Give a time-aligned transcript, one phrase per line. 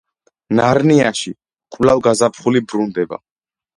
[0.59, 1.33] ნარნიაში
[1.77, 3.25] კვლავ გაზაფხული ბრუნდება.